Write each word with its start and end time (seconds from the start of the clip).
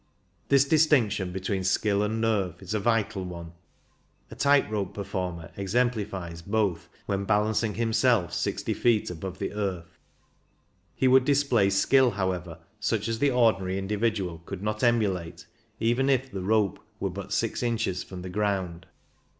This 0.49 0.65
dis 0.65 0.87
tinction 0.87 1.31
between 1.31 1.63
skill 1.63 2.01
and 2.01 2.19
nerve 2.19 2.59
is 2.63 2.73
a 2.73 2.79
vital 2.79 3.23
one. 3.23 3.51
A 4.31 4.35
tight 4.35 4.67
rope 4.67 4.95
performer 4.95 5.51
exemplifies 5.55 6.41
both 6.41 6.89
when 7.05 7.25
balancing 7.25 7.75
himself 7.75 8.33
sixty 8.33 8.73
feet 8.73 9.11
above 9.11 9.37
the 9.37 9.53
earth; 9.53 9.99
he 10.95 11.07
would 11.07 11.23
display 11.23 11.69
skill, 11.69 12.09
however, 12.09 12.57
such 12.79 13.07
as 13.07 13.19
the 13.19 13.29
ordinary 13.29 13.77
individual 13.77 14.39
could 14.47 14.63
not 14.63 14.81
emulate, 14.83 15.45
even 15.79 16.09
if 16.09 16.31
the 16.31 16.41
rope 16.41 16.79
were 16.99 17.09
WHAT 17.09 17.25
ARE 17.25 17.27
THE 17.27 17.27
RISKS? 17.27 17.35
205 17.41 17.49
but 17.49 17.57
six 17.61 17.63
inches 17.63 18.03
from 18.03 18.23
the 18.23 18.29
ground. 18.29 18.87